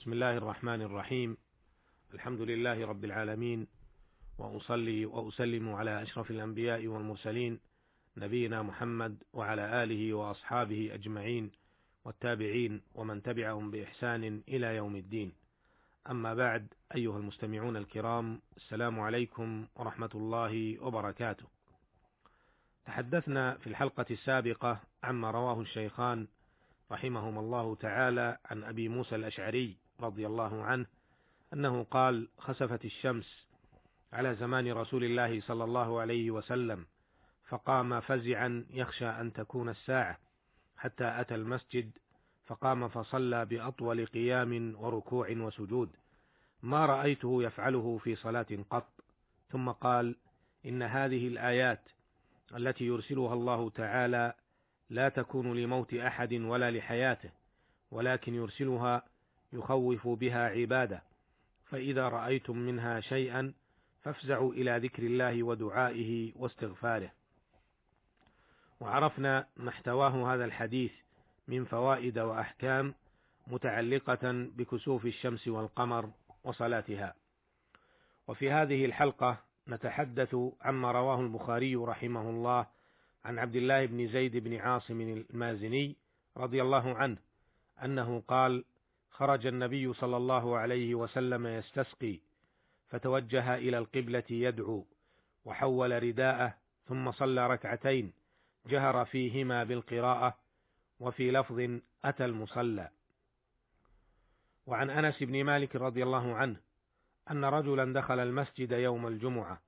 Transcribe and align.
بسم 0.00 0.12
الله 0.12 0.36
الرحمن 0.36 0.82
الرحيم. 0.82 1.36
الحمد 2.14 2.40
لله 2.40 2.86
رب 2.86 3.04
العالمين 3.04 3.66
وأصلي 4.38 5.06
وأسلم 5.06 5.68
على 5.68 6.02
أشرف 6.02 6.30
الأنبياء 6.30 6.86
والمرسلين 6.86 7.60
نبينا 8.16 8.62
محمد 8.62 9.22
وعلى 9.32 9.84
آله 9.84 10.14
وأصحابه 10.14 10.90
أجمعين 10.94 11.50
والتابعين 12.04 12.82
ومن 12.94 13.22
تبعهم 13.22 13.70
بإحسان 13.70 14.42
إلى 14.48 14.76
يوم 14.76 14.96
الدين. 14.96 15.32
أما 16.10 16.34
بعد 16.34 16.66
أيها 16.94 17.18
المستمعون 17.18 17.76
الكرام 17.76 18.40
السلام 18.56 19.00
عليكم 19.00 19.66
ورحمة 19.76 20.10
الله 20.14 20.78
وبركاته. 20.82 21.46
تحدثنا 22.86 23.54
في 23.54 23.66
الحلقة 23.66 24.06
السابقة 24.10 24.80
عما 25.04 25.30
رواه 25.30 25.60
الشيخان 25.60 26.26
رحمهما 26.92 27.40
الله 27.40 27.74
تعالى 27.74 28.38
عن 28.44 28.64
أبي 28.64 28.88
موسى 28.88 29.16
الأشعري 29.16 29.76
رضي 30.00 30.26
الله 30.26 30.62
عنه 30.62 30.86
أنه 31.52 31.82
قال 31.82 32.28
خسفت 32.38 32.84
الشمس 32.84 33.46
على 34.12 34.34
زمان 34.34 34.72
رسول 34.72 35.04
الله 35.04 35.40
صلى 35.40 35.64
الله 35.64 36.00
عليه 36.00 36.30
وسلم 36.30 36.86
فقام 37.48 38.00
فزعا 38.00 38.66
يخشى 38.70 39.06
أن 39.06 39.32
تكون 39.32 39.68
الساعة 39.68 40.18
حتى 40.76 41.20
أتى 41.20 41.34
المسجد 41.34 41.90
فقام 42.46 42.88
فصلى 42.88 43.44
بأطول 43.44 44.06
قيام 44.06 44.74
وركوع 44.78 45.30
وسجود 45.30 45.90
ما 46.62 46.86
رأيته 46.86 47.42
يفعله 47.42 47.98
في 47.98 48.16
صلاة 48.16 48.46
قط. 48.70 48.88
ثم 49.50 49.70
قال 49.70 50.16
إن 50.66 50.82
هذه 50.82 51.28
الآيات 51.28 51.80
التي 52.56 52.84
يرسلها 52.84 53.34
الله 53.34 53.70
تعالى 53.70 54.34
لا 54.90 55.08
تكون 55.08 55.56
لموت 55.56 55.94
أحد 55.94 56.32
ولا 56.32 56.70
لحياته 56.70 57.30
ولكن 57.90 58.34
يرسلها 58.34 59.02
يخوف 59.52 60.08
بها 60.08 60.48
عباده. 60.48 61.02
فإذا 61.64 62.08
رأيتم 62.08 62.58
منها 62.58 63.00
شيئا 63.00 63.52
فافزعوا 64.02 64.52
إلى 64.52 64.78
ذكر 64.78 65.02
الله 65.02 65.42
ودعائه 65.42 66.32
واستغفاره. 66.36 67.10
وعرفنا 68.80 69.46
ما 69.56 69.68
احتواه 69.68 70.34
هذا 70.34 70.44
الحديث 70.44 70.92
من 71.48 71.64
فوائد 71.64 72.18
وأحكام 72.18 72.94
متعلقة 73.46 74.32
بكسوف 74.32 75.06
الشمس 75.06 75.48
والقمر 75.48 76.10
وصلاتها. 76.44 77.14
وفي 78.28 78.50
هذه 78.50 78.84
الحلقة 78.84 79.38
نتحدث 79.68 80.36
عما 80.60 80.92
رواه 80.92 81.20
البخاري 81.20 81.76
رحمه 81.76 82.30
الله 82.30 82.66
عن 83.24 83.38
عبد 83.38 83.56
الله 83.56 83.86
بن 83.86 84.08
زيد 84.08 84.36
بن 84.36 84.56
عاصم 84.56 85.00
المازني 85.00 85.96
رضي 86.36 86.62
الله 86.62 86.94
عنه 86.94 87.16
أنه 87.84 88.22
قال 88.28 88.64
خرج 89.20 89.46
النبي 89.46 89.92
صلى 89.92 90.16
الله 90.16 90.58
عليه 90.58 90.94
وسلم 90.94 91.46
يستسقي 91.46 92.18
فتوجه 92.88 93.54
إلى 93.54 93.78
القبلة 93.78 94.24
يدعو 94.30 94.86
وحول 95.44 96.02
رداءه 96.02 96.54
ثم 96.88 97.12
صلى 97.12 97.46
ركعتين 97.46 98.12
جهر 98.66 99.04
فيهما 99.04 99.64
بالقراءة 99.64 100.36
وفي 101.00 101.30
لفظ 101.30 101.80
أتى 102.04 102.24
المصلى. 102.24 102.88
وعن 104.66 104.90
أنس 104.90 105.22
بن 105.22 105.44
مالك 105.44 105.76
رضي 105.76 106.02
الله 106.02 106.34
عنه 106.34 106.56
أن 107.30 107.44
رجلا 107.44 107.92
دخل 107.92 108.18
المسجد 108.18 108.72
يوم 108.72 109.06
الجمعة 109.06 109.60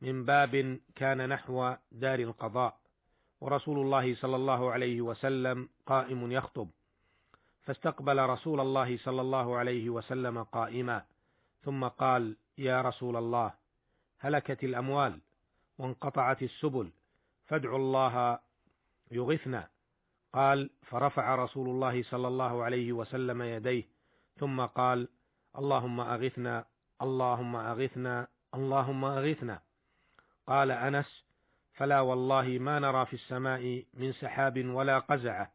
من 0.00 0.24
باب 0.24 0.78
كان 0.94 1.28
نحو 1.28 1.74
دار 1.92 2.18
القضاء 2.18 2.78
ورسول 3.40 3.78
الله 3.78 4.14
صلى 4.14 4.36
الله 4.36 4.72
عليه 4.72 5.00
وسلم 5.00 5.68
قائم 5.86 6.32
يخطب. 6.32 6.70
فاستقبل 7.64 8.18
رسول 8.18 8.60
الله 8.60 8.96
صلى 8.96 9.20
الله 9.20 9.56
عليه 9.56 9.90
وسلم 9.90 10.42
قائما 10.42 11.04
ثم 11.62 11.84
قال 11.84 12.36
يا 12.58 12.82
رسول 12.82 13.16
الله 13.16 13.52
هلكت 14.20 14.64
الأموال 14.64 15.20
وانقطعت 15.78 16.42
السبل 16.42 16.90
فادعوا 17.46 17.78
الله 17.78 18.38
يغثنا. 19.10 19.68
قال 20.32 20.70
فرفع 20.82 21.34
رسول 21.34 21.68
الله 21.68 22.02
صلى 22.02 22.28
الله 22.28 22.64
عليه 22.64 22.92
وسلم 22.92 23.42
يديه 23.42 23.84
ثم 24.36 24.60
قال 24.60 25.08
اللهم 25.58 26.00
أغثنا 26.00 26.64
اللهم 27.02 27.56
أغثنا 27.56 28.26
اللهم 28.54 29.04
أغثنا. 29.04 29.60
قال 30.46 30.70
أنس 30.70 31.24
فلا 31.74 32.00
والله 32.00 32.58
ما 32.60 32.78
نرى 32.78 33.06
في 33.06 33.14
السماء 33.14 33.84
من 33.94 34.12
سحاب 34.12 34.64
ولا 34.66 34.98
قزعة 34.98 35.52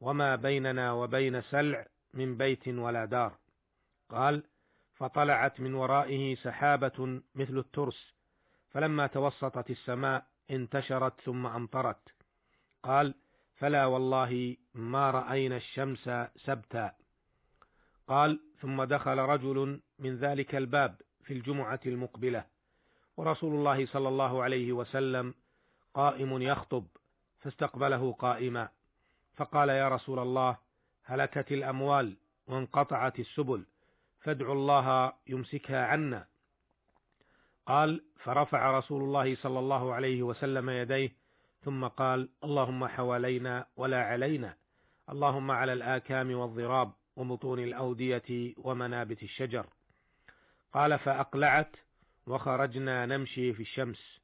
وما 0.00 0.36
بيننا 0.36 0.92
وبين 0.92 1.42
سلع 1.42 1.86
من 2.14 2.36
بيت 2.36 2.68
ولا 2.68 3.04
دار. 3.04 3.38
قال 4.08 4.42
فطلعت 4.94 5.60
من 5.60 5.74
ورائه 5.74 6.34
سحابه 6.34 7.20
مثل 7.34 7.58
الترس 7.58 8.14
فلما 8.70 9.06
توسطت 9.06 9.70
السماء 9.70 10.26
انتشرت 10.50 11.20
ثم 11.20 11.46
امطرت. 11.46 12.08
قال 12.82 13.14
فلا 13.54 13.86
والله 13.86 14.56
ما 14.74 15.10
راينا 15.10 15.56
الشمس 15.56 16.10
سبتا. 16.36 16.92
قال 18.08 18.40
ثم 18.60 18.84
دخل 18.84 19.18
رجل 19.18 19.80
من 19.98 20.16
ذلك 20.16 20.54
الباب 20.54 21.00
في 21.24 21.32
الجمعه 21.34 21.80
المقبله. 21.86 22.44
ورسول 23.16 23.54
الله 23.54 23.86
صلى 23.86 24.08
الله 24.08 24.42
عليه 24.42 24.72
وسلم 24.72 25.34
قائم 25.94 26.42
يخطب 26.42 26.86
فاستقبله 27.38 28.12
قائما. 28.12 28.68
فقال 29.36 29.68
يا 29.68 29.88
رسول 29.88 30.18
الله 30.18 30.56
هلكت 31.04 31.52
الأموال 31.52 32.16
وانقطعت 32.46 33.18
السبل 33.18 33.64
فادعوا 34.20 34.54
الله 34.54 35.12
يمسكها 35.26 35.86
عنا. 35.86 36.26
قال 37.66 38.04
فرفع 38.18 38.78
رسول 38.78 39.02
الله 39.02 39.36
صلى 39.36 39.58
الله 39.58 39.94
عليه 39.94 40.22
وسلم 40.22 40.70
يديه 40.70 41.12
ثم 41.62 41.86
قال 41.86 42.28
اللهم 42.44 42.86
حوالينا 42.86 43.66
ولا 43.76 44.02
علينا 44.02 44.56
اللهم 45.10 45.50
على 45.50 45.72
الآكام 45.72 46.34
والضراب 46.34 46.92
وبطون 47.16 47.58
الأودية 47.58 48.54
ومنابت 48.56 49.22
الشجر. 49.22 49.66
قال 50.72 50.98
فأقلعت 50.98 51.76
وخرجنا 52.26 53.06
نمشي 53.06 53.52
في 53.52 53.62
الشمس. 53.62 54.20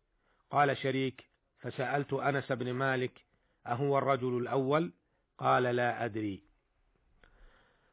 قال 0.50 0.76
شريك 0.76 1.24
فسألت 1.60 2.12
أنس 2.12 2.52
بن 2.52 2.72
مالك 2.72 3.25
أهو 3.72 3.98
الرجل 3.98 4.38
الأول؟ 4.38 4.92
قال 5.38 5.62
لا 5.62 6.04
أدري. 6.04 6.42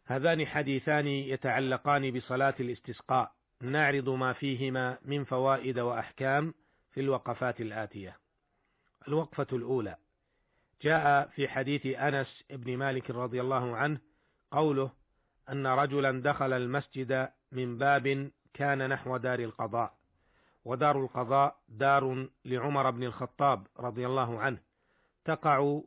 هذان 0.06 0.46
حديثان 0.48 1.08
يتعلقان 1.08 2.12
بصلاة 2.12 2.56
الاستسقاء. 2.60 3.32
نعرض 3.62 4.10
ما 4.10 4.34
فيهما 4.34 4.98
من 5.06 5.24
فوائد 5.24 5.80
وأحكام 5.80 6.54
في 6.92 7.02
الوقفات 7.02 7.62
الآتية. 7.62 8.18
الوقفة 9.08 9.48
الأولى. 9.54 9.96
جاء 10.82 11.28
في 11.28 11.48
حديث 11.48 11.86
أنس 11.86 12.44
بن 12.50 12.78
مالك 12.78 13.12
رضي 13.12 13.42
الله 13.42 13.76
عنه 13.76 14.00
قوله 14.52 14.92
أن 15.50 15.68
رجلا 15.68 16.22
دخل 16.22 16.54
المسجد 16.54 17.30
من 17.52 17.78
باب 17.78 18.32
كان 18.54 18.90
نحو 18.90 19.18
دار 19.18 19.40
القضاء. 19.40 19.94
ودار 20.66 21.02
القضاء 21.02 21.56
دار 21.70 22.28
لعمر 22.46 22.92
بن 22.92 23.04
الخطاب 23.04 23.68
رضي 23.80 24.06
الله 24.06 24.40
عنه. 24.40 24.73
تقع 25.26 25.82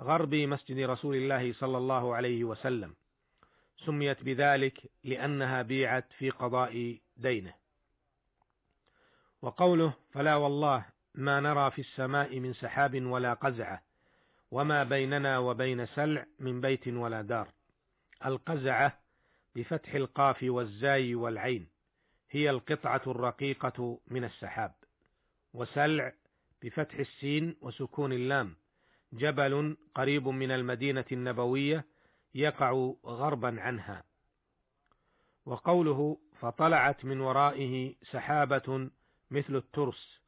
غرب 0.00 0.34
مسجد 0.34 0.78
رسول 0.78 1.16
الله 1.16 1.52
صلى 1.52 1.78
الله 1.78 2.14
عليه 2.14 2.44
وسلم. 2.44 2.94
سميت 3.86 4.22
بذلك 4.22 4.90
لأنها 5.04 5.62
بيعت 5.62 6.12
في 6.18 6.30
قضاء 6.30 6.98
دينه. 7.16 7.54
وقوله 9.42 9.92
فلا 10.12 10.36
والله 10.36 10.84
ما 11.14 11.40
نرى 11.40 11.70
في 11.70 11.80
السماء 11.80 12.40
من 12.40 12.52
سحاب 12.52 13.02
ولا 13.02 13.34
قزعة 13.34 13.82
وما 14.50 14.84
بيننا 14.84 15.38
وبين 15.38 15.86
سلع 15.86 16.26
من 16.38 16.60
بيت 16.60 16.88
ولا 16.88 17.22
دار. 17.22 17.48
القزعة 18.26 18.98
بفتح 19.56 19.94
القاف 19.94 20.38
والزاي 20.42 21.14
والعين 21.14 21.68
هي 22.30 22.50
القطعة 22.50 23.02
الرقيقة 23.06 23.98
من 24.06 24.24
السحاب 24.24 24.74
وسلع 25.54 26.12
بفتح 26.62 26.94
السين 26.94 27.56
وسكون 27.60 28.12
اللام 28.12 28.54
جبل 29.12 29.76
قريب 29.94 30.28
من 30.28 30.50
المدينة 30.50 31.04
النبوية 31.12 31.84
يقع 32.34 32.92
غربا 33.04 33.60
عنها. 33.60 34.04
وقوله 35.46 36.18
فطلعت 36.40 37.04
من 37.04 37.20
ورائه 37.20 37.94
سحابة 38.12 38.90
مثل 39.30 39.56
الترس. 39.56 40.20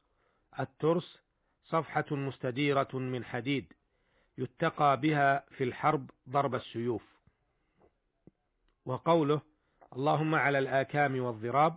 الترس 0.59 1.19
صفحة 1.63 2.05
مستديرة 2.11 2.89
من 2.93 3.25
حديد 3.25 3.73
يتقى 4.37 4.99
بها 5.01 5.45
في 5.49 5.63
الحرب 5.63 6.09
ضرب 6.29 6.55
السيوف. 6.55 7.11
وقوله 8.85 9.41
اللهم 9.95 10.35
على 10.35 10.59
الآكام 10.59 11.21
والضراب 11.21 11.75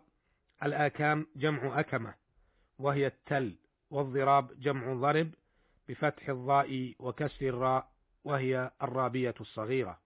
الآكام 0.63 1.27
جمع 1.37 1.81
أكمة 1.81 2.15
وهي 2.79 3.07
التل 3.07 3.57
والضراب 3.91 4.61
جمع 4.61 4.95
ضرب 4.95 5.31
بفتح 5.89 6.29
الضاء 6.29 6.95
وكسر 6.99 7.49
الراء 7.49 7.91
وهي 8.25 8.71
الرابية 8.83 9.35
الصغيرة. 9.41 10.01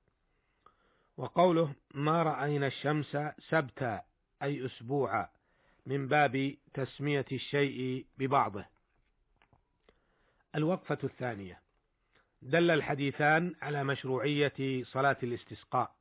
وقوله 1.16 1.74
ما 1.94 2.22
رأينا 2.22 2.66
الشمس 2.66 3.16
سبتا 3.48 4.02
أي 4.42 4.66
أسبوعا 4.66 5.28
من 5.86 6.08
باب 6.08 6.54
تسمية 6.74 7.26
الشيء 7.32 8.06
ببعضه. 8.18 8.64
الوقفة 10.54 10.98
الثانية. 11.04 11.60
دل 12.42 12.70
الحديثان 12.70 13.54
على 13.62 13.84
مشروعية 13.84 14.84
صلاة 14.84 15.16
الاستسقاء 15.22 15.94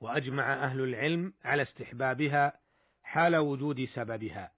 وأجمع 0.00 0.64
أهل 0.64 0.80
العلم 0.80 1.32
على 1.44 1.62
استحبابها 1.62 2.60
حال 3.02 3.36
وجود 3.36 3.84
سببها 3.94 4.52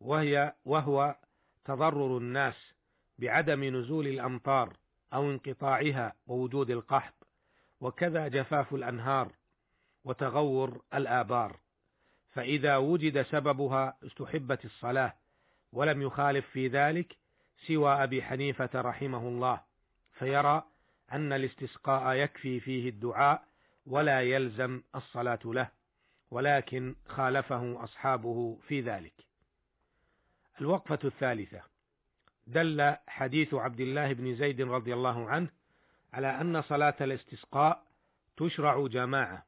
وهي 0.00 0.54
وهو 0.64 1.16
تضرر 1.64 2.18
الناس 2.18 2.73
بعدم 3.18 3.64
نزول 3.64 4.06
الأمطار 4.06 4.76
أو 5.12 5.30
انقطاعها 5.30 6.14
ووجود 6.26 6.70
القحط 6.70 7.14
وكذا 7.80 8.28
جفاف 8.28 8.74
الأنهار 8.74 9.32
وتغور 10.04 10.82
الآبار. 10.94 11.56
فإذا 12.32 12.76
وجد 12.76 13.22
سببها 13.22 13.96
استحبت 14.06 14.64
الصلاة 14.64 15.14
ولم 15.72 16.02
يخالف 16.02 16.46
في 16.46 16.68
ذلك 16.68 17.16
سوى 17.66 17.92
أبي 18.02 18.22
حنيفة 18.22 18.70
رحمه 18.74 19.28
الله 19.28 19.60
فيرى 20.12 20.62
أن 21.12 21.32
الاستسقاء 21.32 22.16
يكفي 22.16 22.60
فيه 22.60 22.88
الدعاء 22.88 23.44
ولا 23.86 24.22
يلزم 24.22 24.82
الصلاة 24.94 25.38
له 25.44 25.68
ولكن 26.30 26.94
خالفه 27.08 27.84
أصحابه 27.84 28.58
في 28.68 28.80
ذلك. 28.80 29.14
الوقفة 30.60 30.98
الثالثة. 31.04 31.73
دل 32.46 32.94
حديث 33.06 33.54
عبد 33.54 33.80
الله 33.80 34.12
بن 34.12 34.34
زيد 34.34 34.60
رضي 34.60 34.94
الله 34.94 35.30
عنه 35.30 35.48
على 36.12 36.40
أن 36.40 36.62
صلاة 36.62 36.94
الاستسقاء 37.00 37.84
تشرع 38.36 38.86
جماعة 38.86 39.46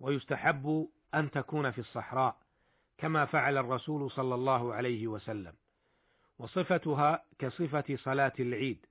ويستحب 0.00 0.88
أن 1.14 1.30
تكون 1.30 1.70
في 1.70 1.78
الصحراء 1.78 2.36
كما 2.98 3.24
فعل 3.24 3.58
الرسول 3.58 4.10
صلى 4.10 4.34
الله 4.34 4.74
عليه 4.74 5.06
وسلم 5.06 5.52
وصفتها 6.38 7.24
كصفة 7.38 7.96
صلاة 7.96 8.32
العيد 8.40 8.86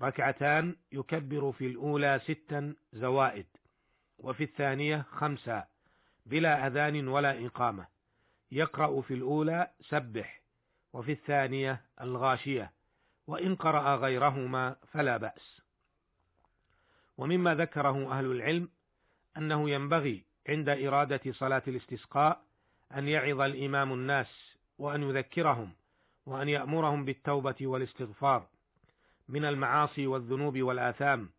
ركعتان 0.00 0.76
يكبر 0.92 1.52
في 1.52 1.66
الأولى 1.66 2.20
ستا 2.24 2.74
زوائد 2.92 3.46
وفي 4.18 4.44
الثانية 4.44 5.06
خمسة 5.10 5.64
بلا 6.26 6.66
أذان 6.66 7.08
ولا 7.08 7.46
إقامة 7.46 7.86
يقرأ 8.52 9.00
في 9.00 9.14
الأولى 9.14 9.70
سبح 9.80 10.42
وفي 10.92 11.12
الثانية 11.12 11.80
الغاشية. 12.00 12.72
وإن 13.26 13.54
قرأ 13.56 13.96
غيرهما 13.96 14.76
فلا 14.92 15.16
بأس. 15.16 15.60
ومما 17.18 17.54
ذكره 17.54 18.12
أهل 18.18 18.24
العلم 18.24 18.68
أنه 19.36 19.70
ينبغي 19.70 20.24
عند 20.48 20.68
إرادة 20.68 21.32
صلاة 21.32 21.62
الاستسقاء 21.68 22.42
أن 22.94 23.08
يعظ 23.08 23.40
الإمام 23.40 23.92
الناس 23.92 24.56
وأن 24.78 25.02
يذكرهم 25.02 25.72
وأن 26.26 26.48
يأمرهم 26.48 27.04
بالتوبة 27.04 27.54
والاستغفار 27.60 28.46
من 29.28 29.44
المعاصي 29.44 30.06
والذنوب 30.06 30.58
والآثام 30.58 31.30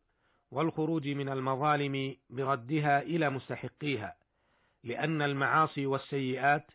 والخروج 0.51 1.07
من 1.07 1.29
المظالم 1.29 2.15
بردها 2.29 3.01
إلى 3.01 3.29
مستحقيها 3.29 4.15
لأن 4.83 5.21
المعاصي 5.21 5.85
والسيئات 5.85 6.71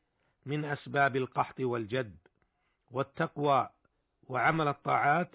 من 0.46 0.64
أسباب 0.64 1.16
القحط 1.16 1.60
والجد 1.60 2.16
والتقوى 2.90 3.68
وعمل 4.28 4.68
الطاعات 4.68 5.30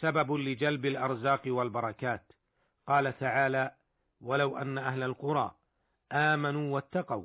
سبب 0.00 0.32
لجلب 0.32 0.86
الأرزاق 0.86 1.42
والبركات. 1.46 2.22
قال 2.86 3.18
تعالى 3.18 3.70
ولو 4.20 4.58
أن 4.58 4.78
أهل 4.78 5.02
القرى 5.02 5.54
آمنوا 6.12 6.74
واتقوا 6.74 7.24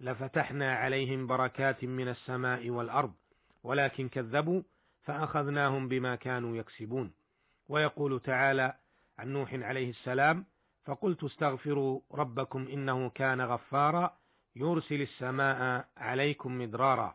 لفتحنا 0.00 0.74
عليهم 0.74 1.26
بركات 1.26 1.84
من 1.84 2.08
السماء 2.08 2.70
والأرض 2.70 3.12
ولكن 3.62 4.08
كذبوا 4.08 4.62
فأخذناهم 5.02 5.88
بما 5.88 6.14
كانوا 6.14 6.56
يكسبون. 6.56 7.12
ويقول 7.68 8.20
تعالى 8.20 8.74
عن 9.18 9.28
نوح 9.32 9.54
عليه 9.54 9.90
السلام 9.90 10.44
فقلت 10.84 11.24
استغفروا 11.24 12.00
ربكم 12.12 12.68
إنه 12.72 13.08
كان 13.08 13.40
غفارا 13.40 14.16
يرسل 14.56 15.02
السماء 15.02 15.88
عليكم 15.96 16.58
مدرارا. 16.58 17.14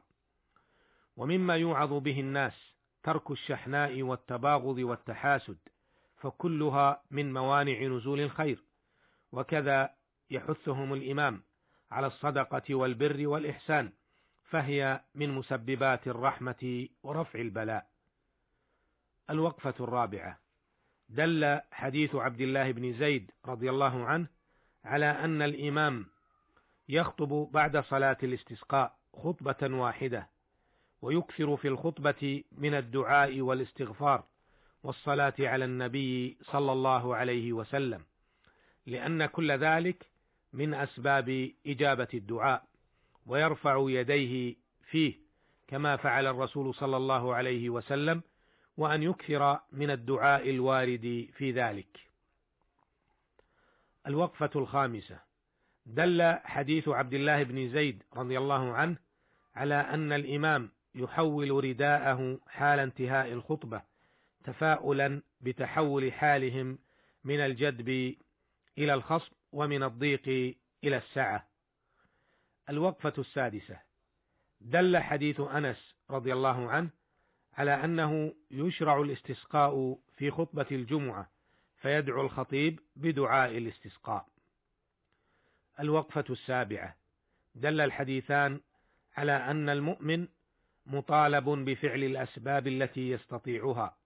ومما 1.18 1.56
يوعظ 1.56 1.94
به 1.94 2.20
الناس 2.20 2.77
ترك 3.08 3.32
الشحناء 3.32 4.02
والتباغض 4.02 4.78
والتحاسد 4.78 5.58
فكلها 6.18 7.02
من 7.12 7.34
موانع 7.34 7.84
نزول 7.84 8.20
الخير. 8.20 8.64
وكذا 9.32 9.90
يحثهم 10.32 10.94
الإمام 10.94 11.44
على 11.92 12.08
الصدقة 12.08 12.76
والبر 12.76 13.28
والإحسان 13.28 13.92
فهي 14.44 15.02
من 15.16 15.30
مسببات 15.30 16.08
الرحمة 16.08 16.88
ورفع 17.04 17.40
البلاء. 17.40 17.88
الوقفة 19.30 19.74
الرابعة. 19.80 20.40
دل 21.10 21.60
حديث 21.72 22.16
عبد 22.16 22.42
الله 22.42 22.72
بن 22.72 22.94
زيد 22.94 23.32
رضي 23.46 23.70
الله 23.70 24.06
عنه 24.06 24.28
على 24.86 25.06
أن 25.06 25.42
الإمام 25.42 26.06
يخطب 26.90 27.50
بعد 27.52 27.78
صلاة 27.78 28.18
الاستسقاء 28.24 28.96
خطبة 29.14 29.78
واحدة. 29.78 30.30
ويكثر 31.02 31.58
في 31.58 31.68
الخطبة 31.68 32.44
من 32.52 32.74
الدعاء 32.74 33.42
والاستغفار 33.42 34.24
والصلاة 34.84 35.34
على 35.40 35.66
النبي 35.66 36.38
صلى 36.44 36.72
الله 36.72 37.16
عليه 37.16 37.54
وسلم 37.54 38.04
لأن 38.86 39.26
كل 39.26 39.52
ذلك 39.52 40.06
من 40.54 40.74
أسباب 40.74 41.52
إجابة 41.68 42.08
الدعاء 42.14 42.64
ويرفع 43.26 43.86
يديه 43.88 44.56
فيه 44.90 45.14
كما 45.68 45.96
فعل 45.96 46.28
الرسول 46.28 46.74
صلى 46.76 46.98
الله 46.98 47.36
عليه 47.36 47.70
وسلم 47.70 48.22
وأن 48.78 49.04
يكثر 49.04 49.60
من 49.72 49.92
الدعاء 49.92 50.50
الوارد 50.50 51.28
في 51.34 51.52
ذلك. 51.52 52.00
الوقفة 54.08 54.50
الخامسة 54.56 55.20
دل 55.86 56.36
حديث 56.44 56.88
عبد 56.88 57.14
الله 57.14 57.44
بن 57.44 57.70
زيد 57.70 58.04
رضي 58.16 58.38
الله 58.38 58.74
عنه 58.74 58.96
على 59.56 59.76
أن 59.76 60.14
الإمام 60.14 60.70
يحول 60.98 61.64
رداءه 61.64 62.40
حال 62.48 62.80
انتهاء 62.80 63.34
الخطبة 63.34 63.82
تفاؤلا 64.44 65.22
بتحول 65.42 66.14
حالهم 66.14 66.80
من 67.24 67.40
الجدب 67.40 68.16
إلى 68.78 68.94
الخصب 68.94 69.32
ومن 69.52 69.84
الضيق 69.84 70.56
إلى 70.84 70.98
السعة. 70.98 71.48
الوقفة 72.70 73.14
السادسة 73.18 73.80
دل 74.62 74.98
حديث 74.98 75.40
أنس 75.40 75.96
رضي 76.10 76.34
الله 76.34 76.70
عنه 76.70 76.90
على 77.54 77.84
أنه 77.84 78.34
يشرع 78.52 79.02
الاستسقاء 79.02 80.00
في 80.18 80.32
خطبة 80.32 80.66
الجمعة 80.72 81.30
فيدعو 81.78 82.22
الخطيب 82.22 82.80
بدعاء 82.96 83.58
الاستسقاء. 83.58 84.28
الوقفة 85.80 86.26
السابعة 86.30 86.96
دل 87.56 87.82
الحديثان 87.82 88.60
على 89.18 89.32
أن 89.32 89.70
المؤمن 89.70 90.28
مطالب 90.88 91.50
بفعل 91.50 92.04
الأسباب 92.04 92.68
التي 92.68 93.10
يستطيعها 93.10 93.98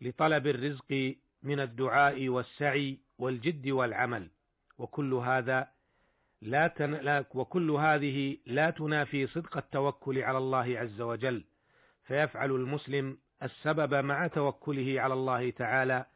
لطلب 0.00 0.46
الرزق 0.46 1.14
من 1.42 1.60
الدعاء 1.60 2.28
والسعي 2.28 2.98
والجد 3.18 3.68
والعمل. 3.68 4.30
وكل 4.78 5.14
هذا 5.14 5.68
لا, 6.42 6.66
تن... 6.66 6.90
لا 6.94 7.24
وكل 7.34 7.70
هذه 7.70 8.36
لا 8.46 8.70
تنافي 8.70 9.26
صدق 9.26 9.56
التوكل 9.56 10.18
على 10.18 10.38
الله 10.38 10.78
عز 10.78 11.00
وجل. 11.00 11.44
فيفعل 12.04 12.50
المسلم 12.50 13.18
السبب 13.42 13.94
مع 13.94 14.26
توكله 14.26 15.00
على 15.00 15.14
الله 15.14 15.50
تعالى 15.50 16.06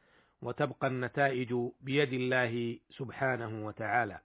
وتبقى 0.42 0.86
النتائج 0.86 1.54
بيد 1.80 2.12
الله 2.12 2.78
سبحانه 2.90 3.66
وتعالى. 3.66 4.18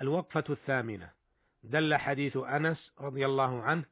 الوقفة 0.00 0.44
الثامنة. 0.50 1.19
دل 1.62 1.96
حديث 1.96 2.36
أنس 2.36 2.92
رضي 3.00 3.26
الله 3.26 3.62
عنه 3.62 3.84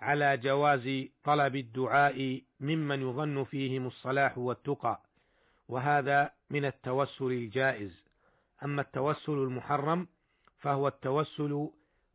على 0.00 0.36
جواز 0.36 1.06
طلب 1.24 1.56
الدعاء 1.56 2.42
ممن 2.60 3.02
يظن 3.02 3.44
فيهم 3.44 3.86
الصلاح 3.86 4.38
والتقى 4.38 5.02
وهذا 5.68 6.32
من 6.50 6.64
التوسل 6.64 7.24
الجائز. 7.24 8.04
أما 8.64 8.82
التوسل 8.82 9.32
المحرم 9.32 10.08
فهو 10.58 10.88
التوسل 10.88 11.70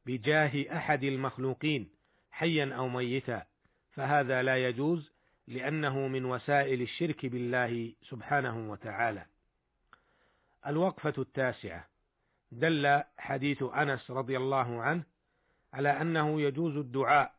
بجاه 0.05 0.77
أحد 0.77 1.03
المخلوقين 1.03 1.89
حيا 2.31 2.73
أو 2.75 2.87
ميتا. 2.87 3.45
فهذا 3.91 4.43
لا 4.43 4.67
يجوز 4.67 5.11
لأنه 5.47 6.07
من 6.07 6.25
وسائل 6.25 6.81
الشرك 6.81 7.25
بالله 7.25 7.93
سبحانه 8.09 8.71
وتعالى. 8.71 9.25
الوقفة 10.67 11.13
التاسعة. 11.17 11.92
دل 12.59 13.03
حديث 13.17 13.63
أنس 13.63 14.11
رضي 14.11 14.37
الله 14.37 14.81
عنه 14.81 15.03
على 15.73 15.89
أنه 15.89 16.41
يجوز 16.41 16.77
الدعاء 16.77 17.33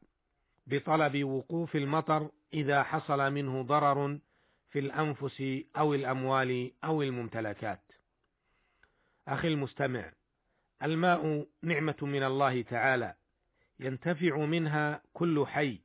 بطلب 0.66 1.24
وقوف 1.24 1.76
المطر 1.76 2.30
إذا 2.54 2.82
حصل 2.82 3.32
منه 3.32 3.62
ضرر 3.62 4.18
في 4.70 4.78
الأنفس 4.78 5.44
أو 5.76 5.94
الأموال 5.94 6.72
أو 6.84 7.02
الممتلكات. 7.02 7.80
أخي 9.28 9.48
المستمع 9.48 10.12
الماء 10.82 11.46
نعمة 11.62 11.96
من 12.02 12.22
الله 12.22 12.62
تعالى 12.62 13.14
ينتفع 13.80 14.36
منها 14.36 15.02
كل 15.12 15.46
حي 15.46 15.78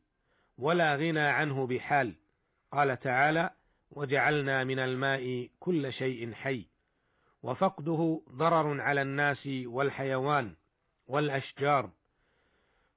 ولا 0.57 0.95
غنى 0.95 1.19
عنه 1.19 1.67
بحال 1.67 2.15
قال 2.71 2.99
تعالى 2.99 3.49
وجعلنا 3.91 4.63
من 4.63 4.79
الماء 4.79 5.49
كل 5.59 5.93
شيء 5.93 6.33
حي 6.33 6.65
وفقده 7.43 8.21
ضرر 8.29 8.81
على 8.81 9.01
الناس 9.01 9.47
والحيوان 9.47 10.55
والأشجار. 11.07 11.89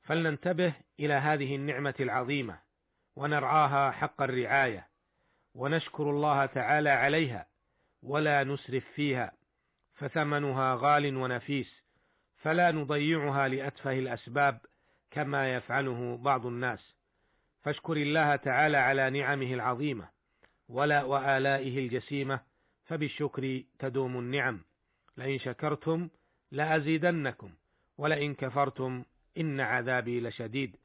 فلننتبه 0.03 0.75
إلى 1.01 1.15
هذه 1.15 1.57
النعمة 1.57 1.95
العظيمة 2.01 2.59
ونرعاها 3.17 3.91
حق 3.91 4.23
الرعاية 4.23 4.89
ونشكر 5.55 6.11
الله 6.11 6.47
تعالى 6.47 6.91
عليها 6.91 7.47
ولا 8.03 8.45
نسرف 8.45 8.85
فيها 8.95 9.33
فثمنها 9.95 10.75
غال 10.75 11.17
ونفيس 11.17 11.83
فلا 12.37 12.71
نضيعها 12.71 13.49
لأتفه 13.49 13.93
الأسباب 13.99 14.59
كما 15.11 15.55
يفعله 15.55 16.17
بعض 16.17 16.47
الناس. 16.47 16.95
فاشكر 17.63 17.97
الله 17.97 18.37
تعالى 18.37 18.77
على 18.77 19.11
نعمه 19.11 19.55
العظيمة 19.55 20.09
ولا 20.69 21.03
وآلائه 21.05 21.79
الجسيمة 21.79 22.41
فبالشكر 22.93 23.63
تدوم 23.79 24.19
النعم. 24.19 24.61
لئن 25.17 25.39
شكرتم 25.39 26.09
لأزيدنكم 26.51 27.51
ولئن 27.99 28.35
كفرتم 28.35 29.05
إن 29.39 29.61
عذابي 29.61 30.21
لشديد. 30.21 30.77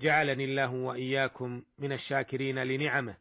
جعلني 0.00 0.44
الله 0.44 0.70
وإياكم 0.70 1.62
من 1.78 1.92
الشاكرين 1.92 2.58
لنعمه 2.58 3.16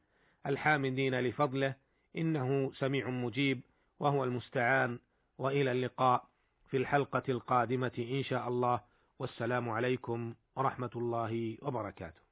الحامدين 0.46 1.20
لفضله 1.20 1.75
إنه 2.18 2.72
سميع 2.74 3.10
مجيب 3.10 3.62
وهو 4.00 4.24
المستعان. 4.24 5.00
وإلى 5.38 5.72
اللقاء 5.72 6.28
في 6.70 6.78
الحلقة 6.78 7.24
القادمة 7.30 7.92
إن 7.98 8.24
شاء 8.24 8.48
الله. 8.48 8.82
والسلام 9.20 9.70
عليكم 9.70 10.34
ورحمة 10.56 10.92
الله 10.96 11.58
وبركاته. 11.62 12.23